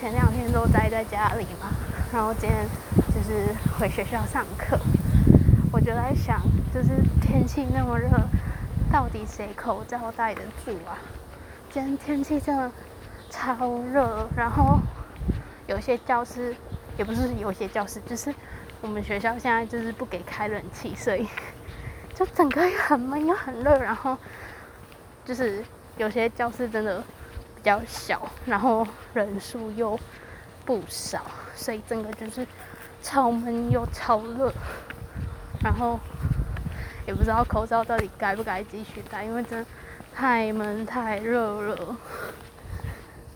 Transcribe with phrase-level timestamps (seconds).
[0.00, 1.72] 前两天都待在家里嘛，
[2.12, 2.64] 然后今天
[3.08, 4.78] 就是回学校上课，
[5.72, 6.40] 我就在想，
[6.72, 6.90] 就是
[7.20, 8.08] 天气那么热，
[8.92, 10.94] 到底谁口罩戴得住啊？
[11.72, 12.70] 今天天气真的
[13.28, 14.78] 超热，然后
[15.66, 16.54] 有些教室
[16.96, 18.32] 也不是有些教室，就是
[18.80, 21.26] 我们学校现在就是不给开冷气，所以
[22.14, 24.16] 就整个又很闷又很热，然后
[25.24, 25.64] 就是
[25.96, 27.02] 有些教室真的。
[27.58, 29.98] 比较小，然后人数又
[30.64, 31.20] 不少，
[31.56, 32.46] 所以整个就是
[33.02, 34.52] 超闷又超热，
[35.60, 35.98] 然后
[37.06, 39.66] 也不知道口罩到底该不该继续戴，因为真的
[40.14, 41.96] 太闷太热了。